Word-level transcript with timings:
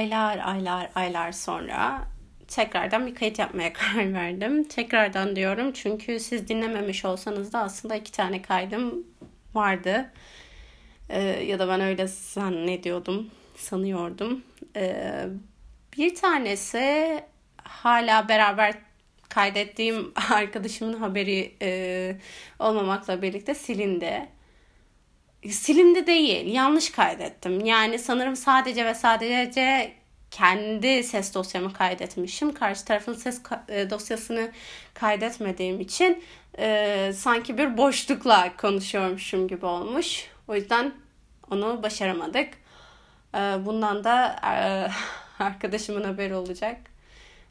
Aylar 0.00 0.38
aylar 0.38 0.90
aylar 0.94 1.32
sonra 1.32 2.00
tekrardan 2.48 3.06
bir 3.06 3.14
kayıt 3.14 3.38
yapmaya 3.38 3.72
karar 3.72 4.14
verdim. 4.14 4.64
Tekrardan 4.64 5.36
diyorum 5.36 5.72
çünkü 5.72 6.20
siz 6.20 6.48
dinlememiş 6.48 7.04
olsanız 7.04 7.52
da 7.52 7.58
aslında 7.58 7.96
iki 7.96 8.12
tane 8.12 8.42
kaydım 8.42 9.06
vardı. 9.54 10.12
Ee, 11.08 11.20
ya 11.22 11.58
da 11.58 11.68
ben 11.68 11.80
öyle 11.80 12.06
zannediyordum, 12.06 13.30
sanıyordum. 13.56 14.42
Ee, 14.76 15.26
bir 15.96 16.14
tanesi 16.14 17.20
hala 17.62 18.28
beraber 18.28 18.74
kaydettiğim 19.28 20.12
arkadaşımın 20.32 21.00
haberi 21.00 21.54
e, 21.62 22.16
olmamakla 22.58 23.22
birlikte 23.22 23.54
silindi 23.54 24.28
silindi 25.48 26.06
değil. 26.06 26.54
Yanlış 26.54 26.90
kaydettim. 26.90 27.64
Yani 27.64 27.98
sanırım 27.98 28.36
sadece 28.36 28.86
ve 28.86 28.94
sadece 28.94 29.92
kendi 30.30 31.04
ses 31.04 31.34
dosyamı 31.34 31.72
kaydetmişim. 31.72 32.54
Karşı 32.54 32.84
tarafın 32.84 33.14
ses 33.14 33.42
e, 33.68 33.90
dosyasını 33.90 34.50
kaydetmediğim 34.94 35.80
için 35.80 36.24
e, 36.58 37.12
sanki 37.16 37.58
bir 37.58 37.76
boşlukla 37.76 38.56
konuşuyormuşum 38.56 39.48
gibi 39.48 39.66
olmuş. 39.66 40.26
O 40.48 40.54
yüzden 40.54 40.92
onu 41.50 41.82
başaramadık. 41.82 42.48
E, 43.34 43.38
bundan 43.38 44.04
da 44.04 44.36
e, 44.42 44.90
arkadaşımın 45.42 46.04
haberi 46.04 46.34
olacak. 46.34 46.76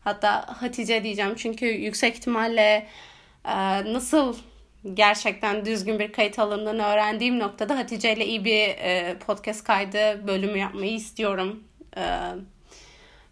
Hatta 0.04 0.62
Hatice 0.62 1.04
diyeceğim 1.04 1.36
çünkü 1.36 1.66
yüksek 1.66 2.16
ihtimalle 2.16 2.88
e, 3.46 3.54
nasıl 3.94 4.36
gerçekten 4.94 5.66
düzgün 5.66 6.00
bir 6.00 6.12
kayıt 6.12 6.40
alındığını 6.40 6.84
öğrendiğim 6.84 7.40
noktada 7.40 7.78
Hatice 7.78 8.14
ile 8.14 8.26
iyi 8.26 8.46
bir 8.46 8.68
e, 8.68 9.16
podcast 9.26 9.64
kaydı 9.64 10.28
bölümü 10.28 10.58
yapmayı 10.58 10.94
istiyorum. 10.94 11.64
E, 11.98 12.04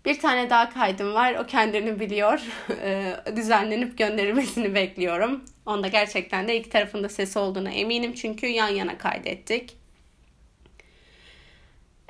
bir 0.05 0.19
tane 0.19 0.49
daha 0.49 0.69
kaydım 0.69 1.13
var. 1.13 1.35
O 1.35 1.45
kendini 1.45 1.99
biliyor. 1.99 2.41
E, 2.81 3.15
düzenlenip 3.35 3.97
gönderilmesini 3.97 4.75
bekliyorum. 4.75 5.45
Onda 5.65 5.87
gerçekten 5.87 6.47
de 6.47 6.57
iki 6.57 6.69
tarafında 6.69 7.09
sesi 7.09 7.39
olduğuna 7.39 7.71
eminim. 7.71 8.13
Çünkü 8.13 8.47
yan 8.47 8.67
yana 8.67 8.97
kaydettik. 8.97 9.76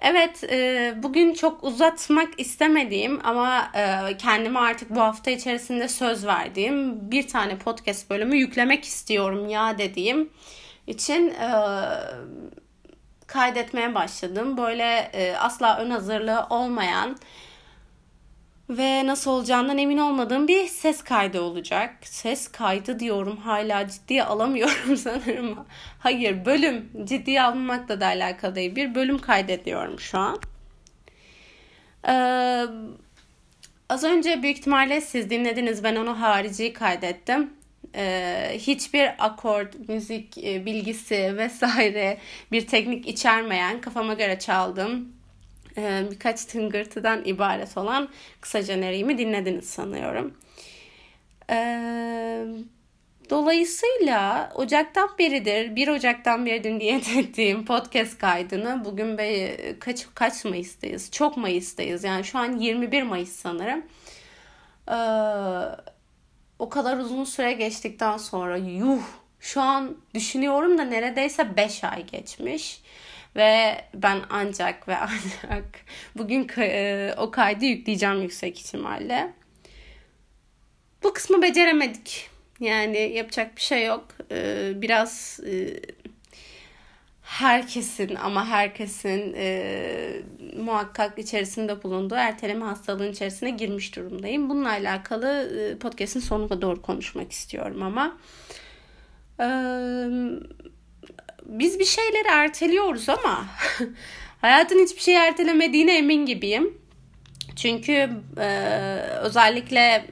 Evet, 0.10 0.44
e, 0.44 0.94
bugün 1.04 1.34
çok 1.34 1.64
uzatmak 1.64 2.30
istemediğim 2.38 3.20
ama 3.24 3.72
e, 3.76 4.18
kendime 4.18 4.60
artık 4.60 4.90
bu 4.90 5.02
hafta 5.02 5.32
içerisinde 5.32 5.88
söz 5.88 6.26
verdiğim 6.26 7.12
bir 7.12 7.28
tane 7.28 7.58
podcast 7.58 8.10
bölümü 8.10 8.38
yüklemek 8.38 8.84
istiyorum 8.84 9.50
ya 9.50 9.78
dediğim 9.78 10.30
için 10.88 11.30
e, 11.30 11.50
kaydetmeye 13.28 13.96
başladım. 13.96 14.58
Böyle 14.58 15.12
asla 15.40 15.78
ön 15.78 15.90
hazırlığı 15.90 16.48
olmayan 16.50 17.18
ve 18.70 19.06
nasıl 19.06 19.32
olacağından 19.32 19.78
emin 19.78 19.98
olmadığım 19.98 20.48
bir 20.48 20.68
ses 20.68 21.04
kaydı 21.04 21.42
olacak. 21.42 21.96
Ses 22.02 22.48
kaydı 22.48 23.00
diyorum 23.00 23.38
hala 23.38 23.88
ciddiye 23.88 24.24
alamıyorum 24.24 24.98
sanırım. 24.98 25.66
Hayır 26.00 26.46
bölüm 26.46 26.90
ciddiye 27.04 27.42
almamakla 27.42 28.02
da 28.02 28.06
alakalı 28.06 28.56
değil. 28.56 28.76
Bir 28.76 28.96
bölüm 28.96 29.20
kaydediyorum 29.20 30.00
şu 30.00 30.18
an. 30.18 30.40
Ee, 32.08 32.66
az 33.90 34.04
önce 34.04 34.44
büyük 34.44 34.58
ihtimalle 34.58 35.02
siz 35.02 35.30
dinlediniz. 35.30 35.84
Ben 35.84 35.96
onu 35.96 36.22
harici 36.22 36.74
kaydettim. 36.74 37.54
Ee, 37.96 38.52
hiçbir 38.54 39.26
akord, 39.26 39.74
müzik 39.88 40.38
e, 40.38 40.66
bilgisi 40.66 41.38
vesaire 41.38 42.18
bir 42.52 42.68
teknik 42.68 43.08
içermeyen 43.08 43.82
kafama 43.82 44.14
göre 44.14 44.40
çaldım 44.40 45.17
birkaç 45.78 46.46
tıngırtıdan 46.46 47.22
ibaret 47.26 47.78
olan 47.78 48.10
kısaca 48.42 48.76
nereyimi 48.76 49.18
dinlediniz 49.18 49.70
sanıyorum. 49.70 50.38
E, 51.50 51.58
dolayısıyla 53.30 54.52
Ocak'tan 54.56 55.10
beridir, 55.20 55.76
1 55.76 55.88
Ocak'tan 55.88 56.46
beridir 56.46 56.80
niyet 56.80 57.10
ettiğim 57.18 57.66
podcast 57.66 58.18
kaydını 58.18 58.86
bugün 58.86 59.18
be, 59.18 59.58
kaç, 59.80 60.06
kaç 60.16 60.46
Mayıs'tayız? 60.46 61.12
Çok 61.12 61.38
Mayıs'tayız. 61.38 62.04
Yani 62.04 62.24
şu 62.24 62.40
an 62.40 62.58
21 62.58 63.04
Mayıs 63.04 63.32
sanırım. 63.32 63.86
E, 64.88 64.98
o 66.60 66.70
kadar 66.70 66.98
uzun 66.98 67.24
süre 67.24 67.54
geçtikten 67.54 68.18
sonra 68.18 68.58
yuh 68.58 69.02
şu 69.40 69.62
an 69.62 69.98
düşünüyorum 70.14 70.78
da 70.78 70.84
neredeyse 70.84 71.58
5 71.58 71.84
ay 71.84 72.06
geçmiş. 72.06 72.82
Ve 73.38 73.82
ben 73.94 74.22
ancak 74.30 74.88
ve 74.88 74.98
ancak 74.98 75.66
bugün 76.18 76.48
e, 76.58 77.14
o 77.18 77.32
kaydı 77.32 77.66
yükleyeceğim 77.66 78.22
yüksek 78.22 78.60
ihtimalle. 78.60 79.34
Bu 81.04 81.14
kısmı 81.14 81.42
beceremedik. 81.42 82.30
Yani 82.60 82.98
yapacak 82.98 83.56
bir 83.56 83.62
şey 83.62 83.86
yok. 83.86 84.08
E, 84.32 84.72
biraz 84.76 85.40
e, 85.48 85.80
herkesin 87.22 88.16
ama 88.16 88.48
herkesin 88.48 89.36
muhakkak 90.64 91.20
içerisinde 91.20 91.84
bulunduğu 91.84 92.16
erteleme 92.16 92.66
hastalığın 92.66 93.12
içerisine 93.12 93.50
girmiş 93.50 93.96
durumdayım. 93.96 94.50
Bununla 94.50 94.70
alakalı 94.70 95.50
podcast'in 95.80 96.20
sonuna 96.20 96.62
doğru 96.62 96.82
konuşmak 96.82 97.32
istiyorum 97.32 97.84
ama. 97.84 98.18
E, 99.40 99.48
biz 101.48 101.80
bir 101.80 101.86
şeyleri 101.86 102.28
erteliyoruz 102.28 103.10
ama 103.10 103.46
hayatın 104.42 104.80
hiçbir 104.80 105.02
şeyi 105.02 105.18
ertelemediğine 105.18 105.98
emin 105.98 106.26
gibiyim. 106.26 106.78
Çünkü 107.56 108.10
e, 108.38 108.48
özellikle 109.22 110.06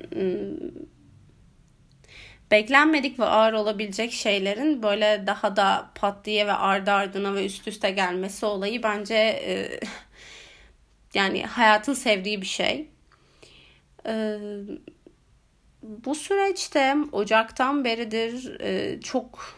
beklenmedik 2.51 3.19
ve 3.19 3.25
ağır 3.25 3.53
olabilecek 3.53 4.11
şeylerin 4.11 4.83
böyle 4.83 5.23
daha 5.27 5.55
da 5.55 5.91
pat 5.95 6.25
diye 6.25 6.47
ve 6.47 6.53
ardı 6.53 6.91
ardına 6.91 7.35
ve 7.35 7.45
üst 7.45 7.67
üste 7.67 7.91
gelmesi 7.91 8.45
olayı 8.45 8.83
bence 8.83 9.15
e, 9.15 9.79
yani 11.13 11.43
hayatın 11.43 11.93
sevdiği 11.93 12.41
bir 12.41 12.47
şey. 12.47 12.87
E, 14.07 14.37
bu 15.81 16.15
süreçte 16.15 16.95
Ocak'tan 17.11 17.85
beridir 17.85 18.59
e, 18.59 19.01
çok 19.01 19.55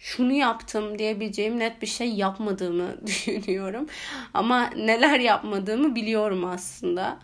şunu 0.00 0.32
yaptım 0.32 0.98
diyebileceğim 0.98 1.58
net 1.58 1.82
bir 1.82 1.86
şey 1.86 2.08
yapmadığımı 2.08 2.86
düşünüyorum. 3.06 3.86
Ama 4.34 4.66
neler 4.66 5.20
yapmadığımı 5.20 5.94
biliyorum 5.94 6.44
aslında. 6.44 7.18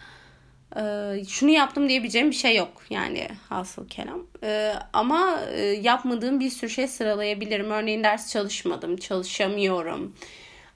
Ee, 0.76 1.25
şunu 1.28 1.50
yaptım 1.50 1.88
diyebileceğim 1.88 2.31
bir 2.31 2.34
şey 2.34 2.56
yok 2.56 2.82
yani 2.91 3.28
hasıl 3.48 3.88
kelam. 3.88 4.26
Ee, 4.42 4.72
ama 4.92 5.41
e, 5.53 5.60
yapmadığım 5.62 6.41
bir 6.41 6.50
sürü 6.50 6.70
şey 6.70 6.88
sıralayabilirim. 6.88 7.70
Örneğin 7.70 8.04
ders 8.04 8.32
çalışmadım, 8.32 8.97
çalışamıyorum. 8.97 10.14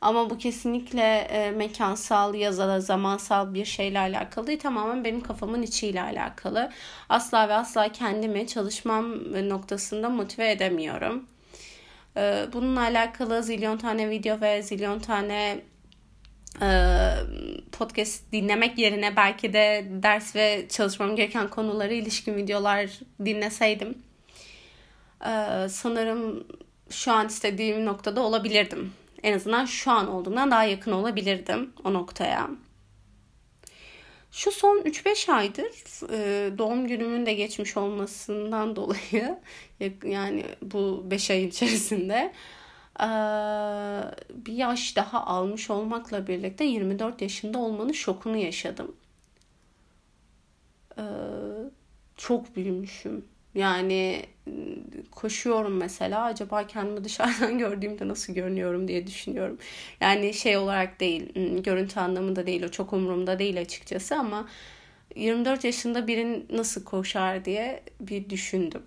Ama 0.00 0.30
bu 0.30 0.38
kesinlikle 0.38 1.16
e, 1.18 1.50
mekansal 1.50 2.34
ya 2.34 2.56
da 2.56 2.80
zamansal 2.80 3.54
bir 3.54 3.64
şeyle 3.64 3.98
alakalı 3.98 4.46
değil. 4.46 4.60
Tamamen 4.60 5.04
benim 5.04 5.20
kafamın 5.20 5.62
içiyle 5.62 6.02
alakalı. 6.02 6.70
Asla 7.08 7.48
ve 7.48 7.54
asla 7.54 7.92
kendimi 7.92 8.46
çalışmam 8.46 9.32
noktasında 9.48 10.10
motive 10.10 10.50
edemiyorum. 10.50 11.29
Ee, 12.20 12.46
bununla 12.52 12.80
alakalı 12.80 13.42
zilyon 13.42 13.76
tane 13.76 14.10
video 14.10 14.40
ve 14.40 14.62
zilyon 14.62 14.98
tane 14.98 15.60
e, 16.62 16.68
podcast 17.72 18.32
dinlemek 18.32 18.78
yerine 18.78 19.16
belki 19.16 19.52
de 19.52 19.86
ders 19.90 20.36
ve 20.36 20.66
çalışmam 20.68 21.16
gereken 21.16 21.48
konuları 21.48 21.94
ilişkin 21.94 22.36
videolar 22.36 22.90
dinleseydim 23.24 23.98
e, 25.26 25.68
sanırım 25.68 26.46
şu 26.90 27.12
an 27.12 27.26
istediğim 27.26 27.84
noktada 27.84 28.20
olabilirdim. 28.20 28.92
En 29.22 29.34
azından 29.34 29.64
şu 29.64 29.90
an 29.90 30.08
olduğumdan 30.08 30.50
daha 30.50 30.64
yakın 30.64 30.92
olabilirdim 30.92 31.72
o 31.84 31.94
noktaya. 31.94 32.50
Şu 34.32 34.50
son 34.52 34.78
3-5 34.78 35.32
aydır 35.32 35.66
e, 36.12 36.58
doğum 36.58 36.86
günümün 36.88 37.26
de 37.26 37.34
geçmiş 37.34 37.76
olmasından 37.76 38.76
dolayı 38.76 39.38
yani 40.04 40.44
bu 40.62 41.02
5 41.10 41.30
ay 41.30 41.44
içerisinde 41.44 42.32
e, 43.00 43.06
bir 44.30 44.52
yaş 44.52 44.96
daha 44.96 45.26
almış 45.26 45.70
olmakla 45.70 46.26
birlikte 46.26 46.64
24 46.64 47.22
yaşında 47.22 47.58
olmanın 47.58 47.92
şokunu 47.92 48.36
yaşadım. 48.36 48.96
E, 50.98 51.04
çok 52.16 52.56
büyümüşüm. 52.56 53.24
Yani 53.54 54.26
koşuyorum 55.10 55.76
mesela 55.76 56.24
acaba 56.24 56.66
kendimi 56.66 57.04
dışarıdan 57.04 57.58
gördüğümde 57.58 58.08
nasıl 58.08 58.34
görünüyorum 58.34 58.88
diye 58.88 59.06
düşünüyorum. 59.06 59.58
Yani 60.00 60.34
şey 60.34 60.56
olarak 60.56 61.00
değil, 61.00 61.32
görüntü 61.62 62.00
anlamında 62.00 62.46
değil, 62.46 62.62
o 62.62 62.68
çok 62.68 62.92
umurumda 62.92 63.38
değil 63.38 63.60
açıkçası 63.60 64.16
ama 64.16 64.48
24 65.16 65.64
yaşında 65.64 66.06
birin 66.06 66.46
nasıl 66.52 66.84
koşar 66.84 67.44
diye 67.44 67.82
bir 68.00 68.30
düşündüm. 68.30 68.82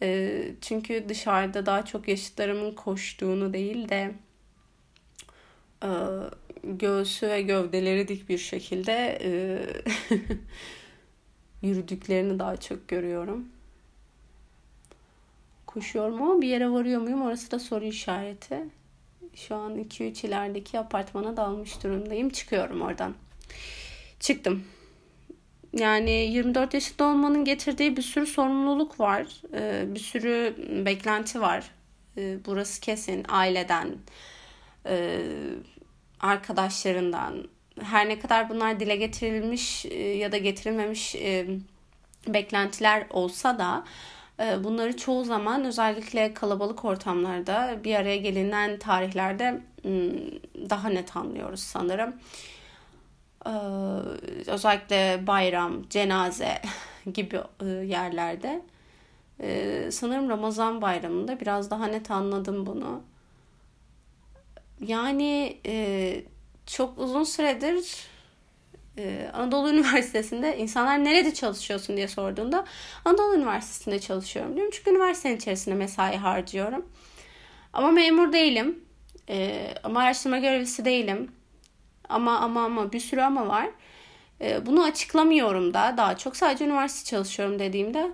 Çünkü 0.60 1.04
dışarıda 1.08 1.66
daha 1.66 1.84
çok 1.84 2.08
yaşıtlarımın 2.08 2.72
koştuğunu 2.72 3.52
değil 3.52 3.88
de 3.88 4.12
göğsü 6.64 7.28
ve 7.28 7.42
gövdeleri 7.42 8.08
dik 8.08 8.28
bir 8.28 8.38
şekilde 8.38 9.18
yürüdüklerini 11.62 12.38
daha 12.38 12.56
çok 12.56 12.88
görüyorum. 12.88 13.48
Koşuyorum 15.66 16.22
ama 16.22 16.42
bir 16.42 16.48
yere 16.48 16.70
varıyor 16.70 17.00
muyum 17.00 17.22
orası 17.22 17.50
da 17.50 17.58
soru 17.58 17.84
işareti. 17.84 18.58
Şu 19.34 19.54
an 19.54 19.78
2-3 19.78 20.26
ilerideki 20.26 20.78
apartmana 20.78 21.36
dalmış 21.36 21.84
durumdayım. 21.84 22.30
Çıkıyorum 22.30 22.82
oradan. 22.82 23.14
Çıktım. 24.20 24.64
Yani 25.72 26.10
24 26.10 26.74
yaşında 26.74 27.04
olmanın 27.04 27.44
getirdiği 27.44 27.96
bir 27.96 28.02
sürü 28.02 28.26
sorumluluk 28.26 29.00
var. 29.00 29.42
Ee, 29.54 29.84
bir 29.94 30.00
sürü 30.00 30.54
beklenti 30.86 31.40
var. 31.40 31.70
Ee, 32.16 32.38
burası 32.46 32.80
kesin 32.80 33.24
aileden, 33.28 33.96
e, 34.86 35.20
arkadaşlarından. 36.20 37.48
Her 37.82 38.08
ne 38.08 38.18
kadar 38.18 38.48
bunlar 38.48 38.80
dile 38.80 38.96
getirilmiş 38.96 39.86
e, 39.86 39.98
ya 39.98 40.32
da 40.32 40.38
getirilmemiş 40.38 41.14
e, 41.14 41.46
beklentiler 42.28 43.06
olsa 43.10 43.58
da 43.58 43.84
bunları 44.64 44.96
çoğu 44.96 45.24
zaman 45.24 45.64
özellikle 45.64 46.34
kalabalık 46.34 46.84
ortamlarda 46.84 47.78
bir 47.84 47.94
araya 47.94 48.16
gelinen 48.16 48.78
tarihlerde 48.78 49.60
daha 50.70 50.88
net 50.88 51.16
anlıyoruz 51.16 51.60
sanırım. 51.60 52.14
Özellikle 54.46 55.26
bayram, 55.26 55.88
cenaze 55.90 56.62
gibi 57.14 57.40
e, 57.62 57.66
yerlerde. 57.66 58.62
Sanırım 59.90 60.28
Ramazan 60.28 60.82
bayramında 60.82 61.40
biraz 61.40 61.70
daha 61.70 61.86
net 61.86 62.10
anladım 62.10 62.66
bunu. 62.66 63.02
Yani 64.80 65.58
e, 65.66 66.22
çok 66.68 66.98
uzun 66.98 67.24
süredir 67.24 67.96
e, 68.98 69.30
Anadolu 69.34 69.70
Üniversitesi'nde 69.72 70.58
insanlar 70.58 71.04
nerede 71.04 71.34
çalışıyorsun 71.34 71.96
diye 71.96 72.08
sorduğunda 72.08 72.64
Anadolu 73.04 73.36
Üniversitesi'nde 73.36 73.98
çalışıyorum 73.98 74.56
diyorum. 74.56 74.72
Çünkü 74.74 74.90
üniversitenin 74.90 75.36
içerisinde 75.36 75.74
mesai 75.74 76.16
harcıyorum. 76.16 76.86
Ama 77.72 77.90
memur 77.90 78.32
değilim. 78.32 78.84
Ama 79.84 80.00
araştırma 80.00 80.38
görevlisi 80.38 80.84
değilim. 80.84 81.32
Ama 82.08 82.38
ama 82.38 82.64
ama 82.64 82.92
bir 82.92 83.00
sürü 83.00 83.20
ama 83.20 83.48
var. 83.48 83.68
E, 84.40 84.66
bunu 84.66 84.84
açıklamıyorum 84.84 85.74
da 85.74 85.94
daha 85.96 86.16
çok 86.16 86.36
sadece 86.36 86.64
üniversite 86.64 87.10
çalışıyorum 87.10 87.58
dediğimde 87.58 88.12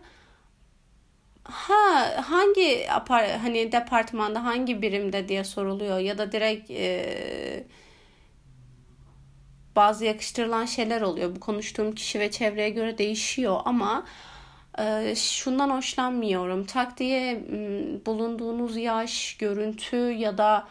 ha 1.45 2.23
hangi 2.31 2.87
apar 2.93 3.31
hani 3.31 3.73
departmanda 3.73 4.45
hangi 4.45 4.83
birimde 4.83 5.29
diye 5.29 5.45
soruluyor 5.45 5.99
ya 5.99 6.19
da 6.19 6.33
direkt 6.33 6.71
e, 6.71 7.67
bazı 9.77 10.05
yakıştırılan 10.05 10.65
şeyler 10.65 11.01
oluyor. 11.01 11.37
Bu 11.37 11.41
konuştuğum 11.41 11.95
kişi 11.95 12.21
ve 12.21 12.31
çevreye 12.31 12.71
göre 12.71 12.99
değişiyor 12.99 13.61
ama 13.65 14.05
e, 14.79 15.15
şundan 15.17 15.71
hoşlanmıyorum. 15.71 16.65
Tak 16.65 16.99
diye 16.99 17.41
bulunduğunuz 18.07 18.77
yaş, 18.77 19.37
görüntü 19.37 19.97
ya 19.97 20.39
da 20.39 20.69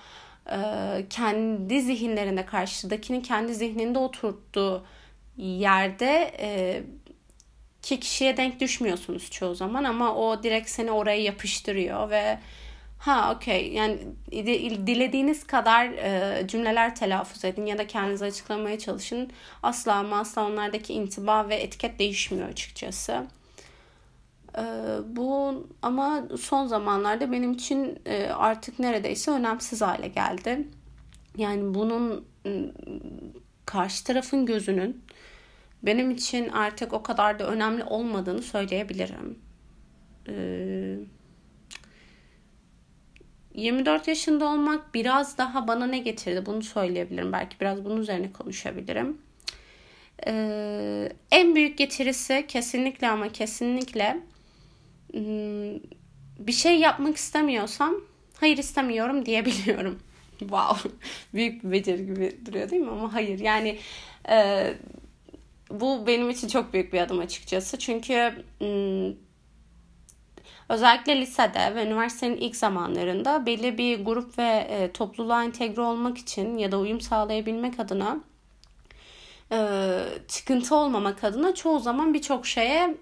e, 0.51 0.57
kendi 1.09 1.81
zihinlerinde 1.81 2.45
karşıdakinin 2.45 3.21
kendi 3.21 3.55
zihninde 3.55 3.99
oturttuğu 3.99 4.85
yerde 5.37 6.33
e, 6.39 6.83
ki 7.81 7.99
kişiye 7.99 8.37
denk 8.37 8.59
düşmüyorsunuz 8.59 9.31
çoğu 9.31 9.55
zaman 9.55 9.83
ama 9.83 10.15
o 10.15 10.43
direkt 10.43 10.69
seni 10.69 10.91
oraya 10.91 11.21
yapıştırıyor 11.21 12.09
ve 12.09 12.39
ha 13.03 13.35
okey 13.35 13.73
yani 13.73 13.99
dilediğiniz 14.87 15.47
kadar 15.47 15.85
e, 15.85 16.47
cümleler 16.47 16.95
telaffuz 16.95 17.45
edin 17.45 17.65
ya 17.65 17.77
da 17.77 17.87
kendinizi 17.87 18.25
açıklamaya 18.25 18.79
çalışın 18.79 19.29
asla 19.63 19.93
ama 19.93 20.19
asla 20.19 20.45
onlardaki 20.47 20.93
intiba 20.93 21.49
ve 21.49 21.55
etiket 21.55 21.99
değişmiyor 21.99 22.49
açıkçası. 22.49 23.27
Ee, 24.57 24.61
bu 25.05 25.67
ama 25.81 26.23
son 26.39 26.67
zamanlarda 26.67 27.31
benim 27.31 27.51
için 27.51 27.99
e, 28.05 28.27
artık 28.27 28.79
neredeyse 28.79 29.31
önemsiz 29.31 29.81
hale 29.81 30.07
geldi. 30.07 30.67
Yani 31.37 31.73
bunun 31.73 32.25
karşı 33.65 34.03
tarafın 34.03 34.45
gözünün 34.45 35.03
benim 35.83 36.11
için 36.11 36.49
artık 36.49 36.93
o 36.93 37.03
kadar 37.03 37.39
da 37.39 37.47
önemli 37.47 37.83
olmadığını 37.83 38.41
söyleyebilirim. 38.41 39.39
24 43.55 44.07
ee, 44.07 44.11
yaşında 44.11 44.45
olmak 44.45 44.93
biraz 44.93 45.37
daha 45.37 45.67
bana 45.67 45.85
ne 45.85 45.99
getirdi 45.99 46.45
bunu 46.45 46.63
söyleyebilirim. 46.63 47.31
Belki 47.31 47.59
biraz 47.61 47.85
bunun 47.85 48.01
üzerine 48.01 48.31
konuşabilirim. 48.31 49.17
Ee, 50.27 51.09
en 51.31 51.55
büyük 51.55 51.77
getirisi 51.77 52.45
kesinlikle 52.47 53.09
ama 53.09 53.29
kesinlikle 53.29 54.19
Hmm, 55.13 55.79
bir 56.39 56.51
şey 56.51 56.79
yapmak 56.79 57.17
istemiyorsam 57.17 57.95
hayır 58.37 58.57
istemiyorum 58.57 59.25
diyebiliyorum. 59.25 59.99
wow. 60.39 60.89
Büyük 61.33 61.63
bir 61.63 61.71
beceri 61.71 62.05
gibi 62.05 62.37
duruyor 62.45 62.69
değil 62.69 62.81
mi? 62.81 62.89
Ama 62.89 63.13
hayır. 63.13 63.39
Yani 63.39 63.79
e, 64.29 64.67
bu 65.69 66.07
benim 66.07 66.29
için 66.29 66.47
çok 66.47 66.73
büyük 66.73 66.93
bir 66.93 66.99
adım 66.99 67.19
açıkçası. 67.19 67.79
Çünkü 67.79 68.33
hmm, 68.59 69.13
özellikle 70.73 71.21
lisede 71.21 71.75
ve 71.75 71.85
üniversitenin 71.85 72.37
ilk 72.37 72.55
zamanlarında 72.55 73.45
belli 73.45 73.77
bir 73.77 74.05
grup 74.05 74.37
ve 74.37 74.67
e, 74.69 74.91
topluluğa 74.91 75.43
entegre 75.43 75.81
olmak 75.81 76.17
için 76.17 76.57
ya 76.57 76.71
da 76.71 76.79
uyum 76.79 77.01
sağlayabilmek 77.01 77.79
adına 77.79 78.19
e, 79.51 79.99
çıkıntı 80.27 80.75
olmamak 80.75 81.23
adına 81.23 81.55
çoğu 81.55 81.79
zaman 81.79 82.13
birçok 82.13 82.47
şeye 82.47 82.97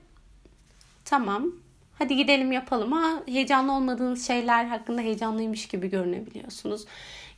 tamam 1.05 1.51
hadi 1.99 2.15
gidelim 2.15 2.51
yapalım. 2.51 2.91
Ha 2.91 3.23
heyecanlı 3.25 3.73
olmadığınız 3.73 4.27
şeyler 4.27 4.65
hakkında 4.65 5.01
heyecanlıymış 5.01 5.67
gibi 5.67 5.89
görünebiliyorsunuz 5.89 6.85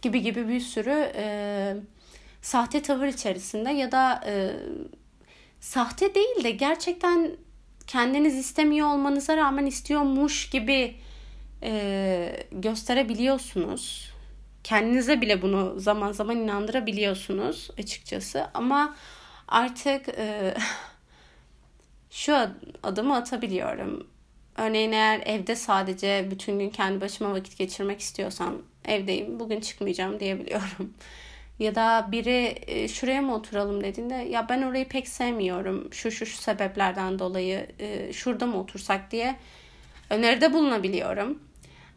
gibi 0.01 0.21
gibi 0.21 0.47
bir 0.47 0.59
sürü 0.59 1.11
e, 1.15 1.75
sahte 2.41 2.81
tavır 2.81 3.07
içerisinde 3.07 3.69
ya 3.71 3.91
da 3.91 4.23
e, 4.25 4.51
sahte 5.59 6.15
değil 6.15 6.43
de 6.43 6.51
gerçekten 6.51 7.31
kendiniz 7.87 8.35
istemiyor 8.35 8.87
olmanıza 8.87 9.37
rağmen 9.37 9.65
istiyormuş 9.65 10.49
gibi 10.49 10.95
e, 11.63 12.45
gösterebiliyorsunuz. 12.51 14.13
Kendinize 14.63 15.21
bile 15.21 15.41
bunu 15.41 15.79
zaman 15.79 16.11
zaman 16.11 16.37
inandırabiliyorsunuz 16.37 17.69
açıkçası 17.77 18.47
ama 18.53 18.95
artık 19.47 20.09
e, 20.09 20.53
şu 22.11 22.37
adımı 22.83 23.15
atabiliyorum. 23.15 24.07
Örneğin 24.57 24.91
eğer 24.91 25.21
evde 25.25 25.55
sadece 25.55 26.27
bütün 26.31 26.59
gün 26.59 26.69
kendi 26.69 27.01
başıma 27.01 27.31
vakit 27.31 27.57
geçirmek 27.57 27.99
istiyorsam 27.99 28.55
evdeyim 28.85 29.39
bugün 29.39 29.61
çıkmayacağım 29.61 30.19
diyebiliyorum. 30.19 30.93
Ya 31.59 31.75
da 31.75 32.07
biri 32.11 32.55
e, 32.67 32.87
şuraya 32.87 33.21
mı 33.21 33.35
oturalım 33.35 33.83
dediğinde 33.83 34.13
ya 34.15 34.49
ben 34.49 34.61
orayı 34.61 34.87
pek 34.87 35.07
sevmiyorum 35.07 35.93
şu 35.93 36.11
şu 36.11 36.25
şu 36.25 36.37
sebeplerden 36.37 37.19
dolayı 37.19 37.67
e, 37.79 38.13
şurada 38.13 38.45
mı 38.45 38.59
otursak 38.59 39.11
diye 39.11 39.35
öneride 40.09 40.53
bulunabiliyorum. 40.53 41.39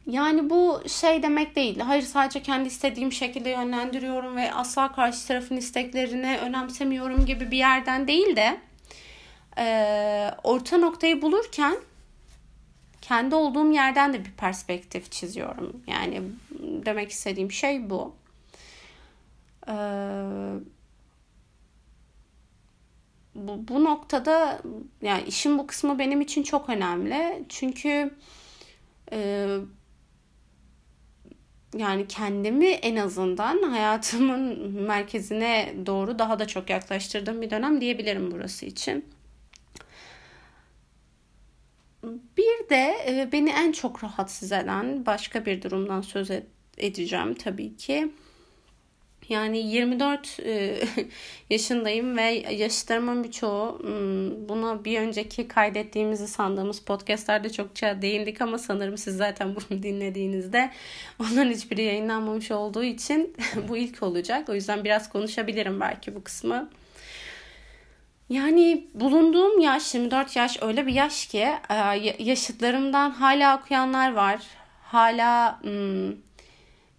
Yani 0.07 0.51
bu 0.51 0.83
şey 0.89 1.23
demek 1.23 1.57
değil. 1.57 1.81
Hayır 1.81 2.03
sadece 2.03 2.43
kendi 2.43 2.69
istediğim 2.69 3.13
şekilde 3.13 3.51
yönlendiriyorum 3.51 4.37
ve 4.37 4.53
asla 4.53 4.93
karşı 4.93 5.27
tarafın 5.29 5.57
isteklerini 5.57 6.39
önemsemiyorum 6.39 7.27
gibi 7.27 7.51
bir 7.51 7.57
yerden 7.57 8.09
değil 8.09 8.37
de 8.37 8.61
e, 9.59 10.31
orta 10.45 10.79
noktayı 10.79 11.23
bulurken 11.23 11.77
kendi 13.03 13.35
olduğum 13.35 13.73
yerden 13.73 14.13
de 14.13 14.25
bir 14.25 14.31
perspektif 14.31 15.13
çiziyorum. 15.13 15.83
Yani 15.87 16.23
demek 16.61 17.11
istediğim 17.11 17.53
şey 17.53 17.91
bu. 17.91 18.15
Ee, 19.69 19.73
bu, 23.35 23.69
bu 23.69 23.85
noktada 23.85 24.63
yani 25.03 25.23
işin 25.23 25.59
bu 25.59 25.67
kısmı 25.67 25.99
benim 25.99 26.21
için 26.21 26.43
çok 26.43 26.69
önemli. 26.69 27.45
Çünkü 27.49 28.15
e, 29.13 29.49
yani 31.77 32.09
kendimi 32.09 32.67
en 32.67 32.97
azından 32.97 33.63
hayatımın 33.63 34.73
merkezine 34.73 35.75
doğru 35.87 36.19
daha 36.19 36.39
da 36.39 36.47
çok 36.47 36.71
yaklaştırdığım 36.71 37.43
bir 37.43 37.51
dönem 37.51 37.81
diyebilirim 37.81 38.31
burası 38.31 38.67
için. 38.67 39.05
Bir 42.37 42.69
de 42.71 42.97
e, 43.07 43.29
beni 43.33 43.51
en 43.51 43.73
çok 43.73 44.05
rahatsız 44.05 44.53
eden 44.53 45.07
başka 45.07 45.47
bir 45.47 45.63
durumdan 45.63 46.01
söz 46.01 46.31
edeceğim 46.79 47.35
tabii 47.35 47.77
ki. 47.77 48.13
Yani 49.29 49.59
24 49.59 50.41
e, 50.41 50.81
yaşındayım 51.51 52.17
ve 52.17 52.23
yaşlarımın 52.51 53.25
birçoğu 53.25 53.81
buna 54.49 54.85
bir 54.85 55.01
önceki 55.01 55.49
kaydettiğimizi 55.49 56.29
sandığımız 56.29 56.81
podcastlerde 56.81 57.53
çokça 57.53 58.03
değindik 58.03 58.41
ama 58.41 58.59
sanırım 58.59 58.99
siz 58.99 59.17
zaten 59.17 59.55
bunu 59.55 59.83
dinlediğinizde 59.83 60.71
onların 61.21 61.51
hiçbiri 61.51 61.83
yayınlanmamış 61.83 62.51
olduğu 62.51 62.85
için 62.85 63.37
bu 63.69 63.77
ilk 63.77 64.03
olacak. 64.03 64.49
O 64.49 64.55
yüzden 64.55 64.85
biraz 64.85 65.09
konuşabilirim 65.09 65.81
belki 65.81 66.15
bu 66.15 66.25
kısmı. 66.25 66.71
Yani 68.29 68.87
bulunduğum 68.95 69.61
yaş 69.61 69.95
24 69.95 70.37
yaş 70.37 70.63
öyle 70.63 70.87
bir 70.87 70.93
yaş 70.93 71.27
ki 71.27 71.47
e, 71.71 71.75
yaşıtlarımdan 72.19 73.11
hala 73.11 73.59
okuyanlar 73.59 74.13
var. 74.13 74.41
Hala 74.83 75.63
hmm, 75.63 76.26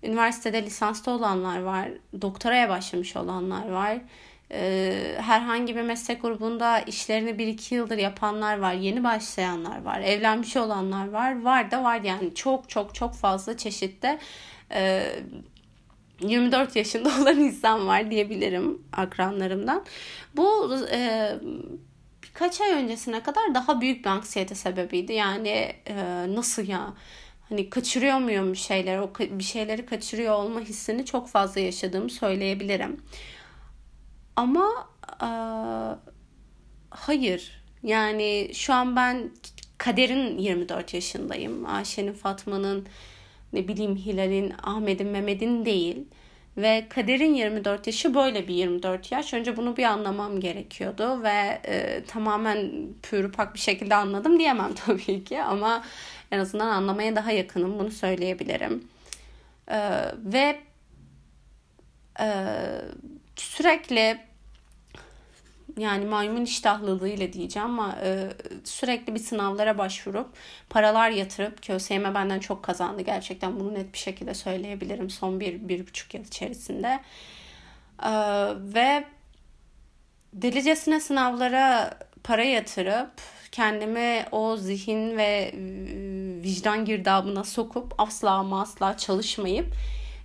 üniversitede 0.04 0.64
lisanslı 0.64 1.12
olanlar 1.12 1.62
var. 1.62 1.90
Doktoraya 2.22 2.70
başlamış 2.70 3.16
olanlar 3.16 3.70
var. 3.70 3.98
E, 4.52 4.94
herhangi 5.20 5.76
bir 5.76 5.82
meslek 5.82 6.22
grubunda 6.22 6.80
işlerini 6.80 7.30
1-2 7.30 7.74
yıldır 7.76 7.98
yapanlar 7.98 8.60
var. 8.60 8.74
Yeni 8.74 9.04
başlayanlar 9.04 9.82
var. 9.82 10.00
Evlenmiş 10.00 10.58
olanlar 10.58 11.10
var. 11.10 11.42
Var 11.42 11.72
da 11.72 11.84
var 11.84 12.02
yani 12.02 12.36
çok 12.36 12.70
çok 12.70 12.96
çok 12.96 13.16
fazla 13.16 13.58
çeşitte 13.58 14.20
24 16.22 16.76
e, 16.76 16.80
yaşında 16.80 17.10
olan 17.22 17.40
insan 17.40 17.88
var 17.88 18.12
diyebilirim 18.12 18.82
akranlarımdan. 18.94 19.86
Bu 20.36 20.76
e, 20.92 21.32
birkaç 22.24 22.62
ay 22.62 22.72
öncesine 22.72 23.24
kadar 23.24 23.56
daha 23.56 23.82
büyük 23.82 24.06
bir 24.06 24.10
anksiyete 24.10 24.56
sebebiydi. 24.56 25.14
Yani 25.14 25.74
e, 25.88 25.96
nasıl 26.36 26.68
ya 26.68 26.94
hani 27.50 27.70
kaçırıyor 27.70 28.18
muyum 28.18 28.54
bir 28.54 28.58
şeyler, 28.58 28.98
o 28.98 29.12
bir 29.20 29.44
şeyleri 29.44 29.86
kaçırıyor 29.86 30.34
olma 30.34 30.60
hissini 30.60 31.06
çok 31.06 31.30
fazla 31.30 31.62
yaşadığımı 31.62 32.10
söyleyebilirim. 32.10 33.02
Ama 34.36 34.90
e, 35.22 35.30
hayır. 36.90 37.64
Yani 37.84 38.52
şu 38.54 38.74
an 38.74 38.96
ben 38.96 39.32
Kader'in 39.78 40.38
24 40.38 40.94
yaşındayım. 40.94 41.66
Ayşe'nin, 41.66 42.14
Fatma'nın, 42.14 42.88
ne 43.54 43.68
bileyim 43.68 43.96
Hilal'in, 43.96 44.54
Ahmet'in, 44.64 45.08
Mehmet'in 45.08 45.66
değil. 45.66 46.06
Ve 46.58 46.86
Kader'in 46.90 47.34
24 47.34 47.88
yaşı 47.88 48.16
böyle 48.16 48.48
bir 48.48 48.54
24 48.54 49.12
yaş. 49.12 49.34
Önce 49.34 49.58
bunu 49.58 49.78
bir 49.78 49.84
anlamam 49.84 50.40
gerekiyordu 50.40 51.24
ve 51.24 51.62
e, 51.66 52.04
tamamen 52.04 52.72
pürüpak 53.04 53.54
bir 53.54 53.60
şekilde 53.60 53.96
anladım 53.96 54.40
diyemem 54.40 54.74
tabii 54.86 55.24
ki 55.24 55.44
ama 55.44 55.84
en 56.32 56.40
azından 56.40 56.68
anlamaya 56.68 57.16
daha 57.16 57.32
yakınım 57.32 57.80
bunu 57.80 57.92
söyleyebilirim. 57.92 58.88
E, 59.68 59.80
ve 60.16 60.60
e, 62.20 62.46
sürekli 63.36 64.28
yani 65.78 66.06
maymun 66.06 66.44
iştahlılığıyla 66.44 67.34
diyeceğim 67.34 67.70
ama 67.70 67.98
e, 68.04 68.30
sürekli 68.64 69.16
bir 69.16 69.20
sınavlara 69.20 69.78
başvurup 69.78 70.30
paralar 70.70 71.10
yatırıp 71.10 71.64
KÖSYM 71.64 72.04
benden 72.04 72.40
çok 72.40 72.64
kazandı. 72.64 73.02
Gerçekten 73.02 73.60
bunu 73.60 73.74
net 73.74 73.94
bir 73.94 73.98
şekilde 73.98 74.34
söyleyebilirim 74.34 75.10
son 75.10 75.40
bir, 75.40 75.70
bir 75.70 75.88
buçuk 75.88 76.14
yıl 76.14 76.26
içerisinde. 76.26 77.00
E, 78.04 78.12
ve 78.58 79.06
delicesine 80.34 81.00
sınavlara 81.00 81.98
para 82.24 82.44
yatırıp 82.44 83.12
kendimi 83.52 84.26
o 84.32 84.58
zihin 84.58 85.18
ve 85.18 85.52
vicdan 86.48 86.86
girdabına 86.86 87.44
sokup 87.44 87.94
asla 87.98 88.32
ama 88.32 88.62
asla 88.62 88.98
çalışmayıp 88.98 89.74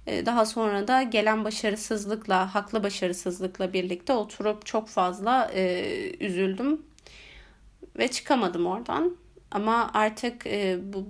ee, 0.07 0.26
daha 0.26 0.47
sonra 0.47 0.88
da 0.88 1.02
gelen 1.02 1.45
başarısızlıkla, 1.45 2.55
haklı 2.55 2.83
başarısızlıkla 2.83 3.73
birlikte 3.73 4.12
oturup 4.12 4.67
çok 4.67 4.88
fazla 4.88 5.50
e, 5.55 6.17
üzüldüm 6.21 6.83
ve 7.99 8.09
çıkamadım 8.09 8.67
oradan. 8.67 9.17
Ama 9.50 9.91
artık 9.95 10.47
e, 10.47 10.79
bu 10.83 11.07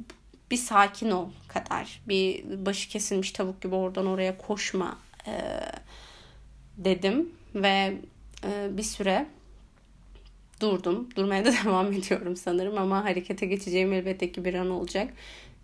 bir 0.50 0.57
sakin 0.57 1.11
ol 1.11 1.28
kadar, 1.49 2.00
bir 2.09 2.45
başı 2.66 2.88
kesilmiş 2.88 3.33
tavuk 3.33 3.62
gibi 3.62 3.75
oradan 3.75 4.07
oraya 4.07 4.38
koşma 4.38 4.99
e, 5.26 5.33
dedim 6.76 7.33
ve 7.54 7.99
e, 8.45 8.76
bir 8.76 8.83
süre 8.83 9.26
durdum. 10.62 11.09
Durmaya 11.16 11.45
da 11.45 11.52
devam 11.64 11.92
ediyorum 11.92 12.37
sanırım 12.37 12.78
ama 12.78 13.04
harekete 13.04 13.47
geçeceğim 13.47 13.92
elbette 13.92 14.33
ki 14.33 14.45
bir 14.45 14.54
an 14.54 14.71
olacak. 14.71 15.14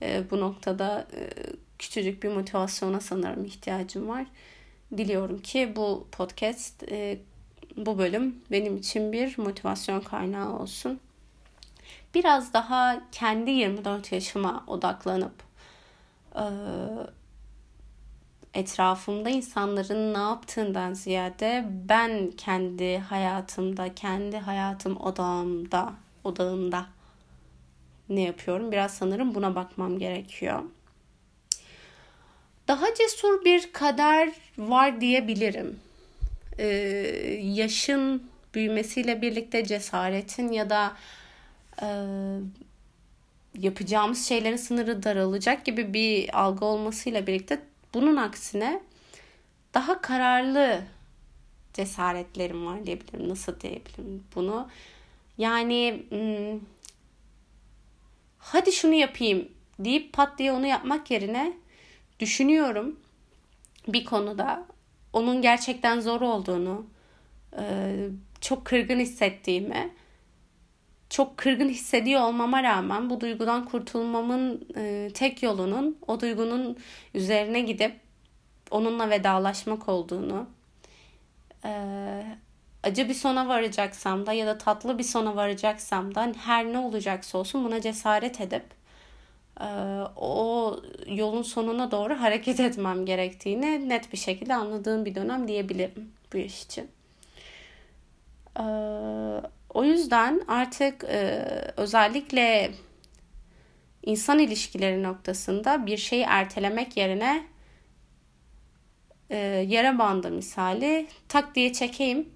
E, 0.02 0.30
bu 0.30 0.40
noktada 0.40 1.06
e, 1.16 1.30
küçücük 1.78 2.22
bir 2.22 2.28
motivasyona 2.28 3.00
sanırım 3.00 3.44
ihtiyacım 3.44 4.08
var. 4.08 4.26
Diliyorum 4.96 5.38
ki 5.38 5.72
bu 5.76 6.06
podcast, 6.12 6.82
e, 6.90 7.18
bu 7.76 7.98
bölüm 7.98 8.36
benim 8.50 8.76
için 8.76 9.12
bir 9.12 9.38
motivasyon 9.38 10.00
kaynağı 10.00 10.58
olsun. 10.58 11.00
Biraz 12.14 12.52
daha 12.52 13.02
kendi 13.12 13.50
24 13.50 14.12
yaşıma 14.12 14.64
odaklanıp 14.66 15.42
e, 16.34 16.44
etrafımda 18.58 19.30
insanların 19.30 20.14
ne 20.14 20.18
yaptığından 20.18 20.94
ziyade 20.94 21.64
ben 21.88 22.30
kendi 22.30 22.98
hayatımda, 22.98 23.94
kendi 23.94 24.36
hayatım 24.36 24.96
odağımda, 24.96 25.92
odağımda 26.24 26.86
ne 28.08 28.20
yapıyorum? 28.20 28.72
Biraz 28.72 28.94
sanırım 28.94 29.34
buna 29.34 29.54
bakmam 29.54 29.98
gerekiyor 29.98 30.62
daha 32.68 32.94
cesur 32.94 33.44
bir 33.44 33.72
kader 33.72 34.32
var 34.58 35.00
diyebilirim. 35.00 35.80
Ee, 36.58 36.66
yaşın 37.42 38.22
büyümesiyle 38.54 39.22
birlikte 39.22 39.64
cesaretin 39.64 40.52
ya 40.52 40.70
da 40.70 40.92
e, 41.82 41.86
yapacağımız 43.58 44.28
şeylerin 44.28 44.56
sınırı 44.56 45.02
daralacak 45.02 45.64
gibi 45.64 45.94
bir 45.94 46.40
algı 46.40 46.64
olmasıyla 46.64 47.26
birlikte 47.26 47.60
bunun 47.94 48.16
aksine 48.16 48.82
daha 49.74 50.00
kararlı 50.00 50.84
cesaretlerim 51.74 52.66
var 52.66 52.86
diyebilirim. 52.86 53.28
Nasıl 53.28 53.60
diyebilirim 53.60 54.24
bunu? 54.34 54.68
Yani 55.38 56.02
hmm, 56.08 56.60
hadi 58.38 58.72
şunu 58.72 58.94
yapayım 58.94 59.48
deyip 59.78 60.12
pat 60.12 60.38
diye 60.38 60.52
onu 60.52 60.66
yapmak 60.66 61.10
yerine 61.10 61.52
düşünüyorum 62.20 62.96
bir 63.88 64.04
konuda 64.04 64.66
onun 65.12 65.42
gerçekten 65.42 66.00
zor 66.00 66.20
olduğunu, 66.20 66.86
çok 68.40 68.64
kırgın 68.64 68.98
hissettiğimi, 68.98 69.90
çok 71.10 71.36
kırgın 71.36 71.68
hissediyor 71.68 72.20
olmama 72.20 72.62
rağmen 72.62 73.10
bu 73.10 73.20
duygudan 73.20 73.64
kurtulmamın 73.64 74.68
e, 74.76 75.10
tek 75.14 75.42
yolunun 75.42 75.98
o 76.06 76.20
duygunun 76.20 76.76
üzerine 77.14 77.60
gidip 77.60 78.00
onunla 78.70 79.10
vedalaşmak 79.10 79.88
olduğunu, 79.88 80.46
e, 81.64 81.72
acı 82.82 83.08
bir 83.08 83.14
sona 83.14 83.48
varacaksam 83.48 84.26
da 84.26 84.32
ya 84.32 84.46
da 84.46 84.58
tatlı 84.58 84.98
bir 84.98 85.04
sona 85.04 85.36
varacaksam 85.36 86.14
da 86.14 86.32
her 86.44 86.72
ne 86.72 86.78
olacaksa 86.78 87.38
olsun 87.38 87.64
buna 87.64 87.80
cesaret 87.80 88.40
edip 88.40 88.78
ee, 89.60 89.64
o 90.16 90.76
yolun 91.06 91.42
sonuna 91.42 91.90
doğru 91.90 92.20
hareket 92.20 92.60
etmem 92.60 93.06
gerektiğini 93.06 93.88
net 93.88 94.12
bir 94.12 94.18
şekilde 94.18 94.54
anladığım 94.54 95.04
bir 95.04 95.14
dönem 95.14 95.48
diyebilirim 95.48 96.12
bu 96.32 96.36
yaş 96.36 96.64
için. 96.64 96.90
Ee, 98.60 98.62
o 99.74 99.84
yüzden 99.84 100.40
artık 100.48 101.04
e, 101.04 101.44
özellikle 101.76 102.70
insan 104.02 104.38
ilişkileri 104.38 105.02
noktasında 105.02 105.86
bir 105.86 105.96
şeyi 105.96 106.22
ertelemek 106.22 106.96
yerine 106.96 107.46
e, 109.30 109.36
yere 109.68 109.98
bandı 109.98 110.30
misali 110.30 111.06
tak 111.28 111.54
diye 111.54 111.72
çekeyim 111.72 112.28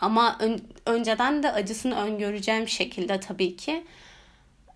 ama 0.00 0.38
önceden 0.86 1.42
de 1.42 1.52
acısını 1.52 1.96
öngöreceğim 1.96 2.68
şekilde 2.68 3.20
tabii 3.20 3.56
ki 3.56 3.84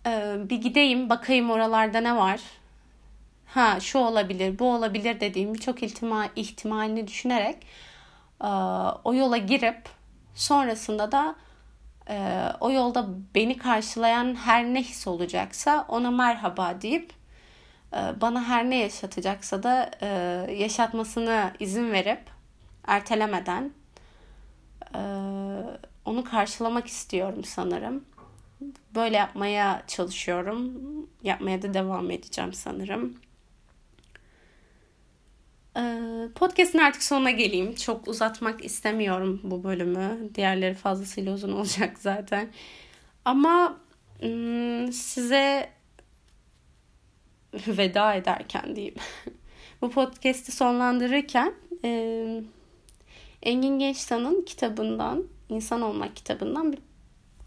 ee, 0.07 0.37
bir 0.51 0.57
gideyim 0.57 1.11
bakayım 1.11 1.51
oralarda 1.51 2.01
ne 2.01 2.17
var. 2.17 2.41
Ha 3.47 3.81
şu 3.81 3.99
olabilir 3.99 4.59
bu 4.59 4.73
olabilir 4.75 5.21
dediğim 5.21 5.55
birçok 5.55 5.83
ihtimal, 5.83 6.29
ihtimalini 6.37 7.07
düşünerek 7.07 7.57
e, 8.45 8.47
o 9.05 9.15
yola 9.15 9.37
girip 9.37 9.89
sonrasında 10.35 11.13
da 11.13 11.35
e, 12.09 12.47
o 12.61 12.71
yolda 12.71 13.07
beni 13.35 13.59
karşılayan 13.59 14.35
her 14.35 14.65
ne 14.65 14.83
his 14.83 15.07
olacaksa 15.07 15.85
ona 15.89 16.11
merhaba 16.11 16.83
deyip 16.83 17.13
e, 17.93 18.21
bana 18.21 18.45
her 18.45 18.71
ne 18.71 18.77
yaşatacaksa 18.77 19.63
da 19.63 19.91
yaşatmasını 20.51 21.53
izin 21.61 21.93
verip 21.93 22.21
ertelemeden 22.87 23.71
onu 26.05 26.25
karşılamak 26.25 26.87
istiyorum 26.87 27.45
sanırım 27.45 28.05
böyle 28.95 29.17
yapmaya 29.17 29.83
çalışıyorum. 29.87 30.73
Yapmaya 31.23 31.63
da 31.63 31.75
devam 31.75 32.11
edeceğim 32.11 32.53
sanırım. 32.53 33.15
Podcast'in 36.35 36.79
artık 36.79 37.03
sonuna 37.03 37.31
geleyim. 37.31 37.75
Çok 37.75 38.09
uzatmak 38.09 38.65
istemiyorum 38.65 39.41
bu 39.43 39.65
bölümü. 39.65 40.31
Diğerleri 40.35 40.75
fazlasıyla 40.75 41.35
uzun 41.35 41.53
olacak 41.59 41.99
zaten. 41.99 42.49
Ama 43.25 43.81
size 44.93 45.71
veda 47.55 48.15
ederken 48.15 48.77
diyeyim. 48.77 48.95
bu 49.83 49.91
podcast'i 49.91 50.53
sonlandırırken 50.53 51.55
Engin 53.43 53.79
Gençtan'ın 53.79 54.43
kitabından, 54.43 55.25
İnsan 55.49 55.83
Olmak 55.83 56.17
kitabından 56.17 56.73
bir 56.73 56.79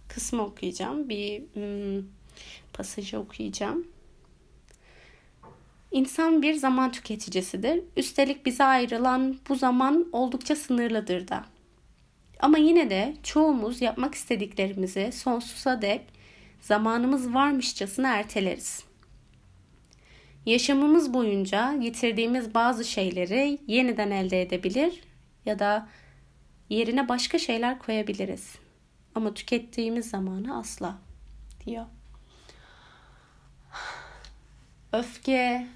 kısmı 0.08 0.44
okuyacağım. 0.44 1.10
Bir 1.10 1.44
pasajı 2.74 3.20
okuyacağım. 3.20 3.88
İnsan 5.92 6.42
bir 6.42 6.54
zaman 6.54 6.92
tüketicisidir. 6.92 7.84
Üstelik 7.98 8.46
bize 8.46 8.64
ayrılan 8.64 9.40
bu 9.50 9.56
zaman 9.56 10.10
oldukça 10.12 10.56
sınırlıdır 10.56 11.28
da. 11.28 11.46
Ama 12.40 12.58
yine 12.58 12.90
de 12.90 13.14
çoğumuz 13.24 13.82
yapmak 13.82 14.16
istediklerimizi 14.16 15.12
sonsuza 15.12 15.82
dek 15.82 16.02
zamanımız 16.62 17.34
varmışçasına 17.34 18.08
erteleriz. 18.08 18.84
Yaşamımız 20.46 21.14
boyunca 21.14 21.74
yitirdiğimiz 21.74 22.54
bazı 22.54 22.86
şeyleri 22.86 23.60
yeniden 23.68 24.12
elde 24.12 24.42
edebilir 24.42 25.02
ya 25.46 25.60
da 25.60 25.90
yerine 26.70 27.10
başka 27.10 27.40
şeyler 27.40 27.80
koyabiliriz. 27.80 28.56
Ama 29.16 29.34
tükettiğimiz 29.34 30.10
zamanı 30.10 30.58
asla 30.58 30.98
diyor. 31.66 31.86
Öfke, 34.94 35.68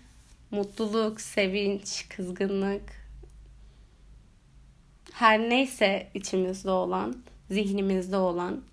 mutluluk, 0.56 1.22
sevinç, 1.22 2.10
kızgınlık 2.10 3.06
her 5.14 5.40
neyse 5.40 6.08
içimizde 6.14 6.72
olan, 6.72 7.24
zihnimizde 7.52 8.18
olan 8.18 8.64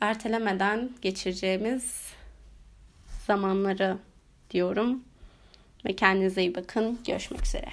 ertelemeden 0.00 0.90
geçireceğimiz 1.02 2.12
zamanları 3.26 3.98
diyorum. 4.50 5.04
Ve 5.84 5.96
kendinize 5.96 6.42
iyi 6.42 6.54
bakın. 6.54 6.98
Görüşmek 7.06 7.46
üzere. 7.46 7.68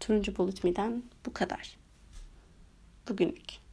Turuncu 0.00 0.36
Bulut 0.36 0.64
Mi'den 0.64 1.02
bu 1.26 1.32
kadar. 1.32 1.76
Bugünlük. 3.08 3.63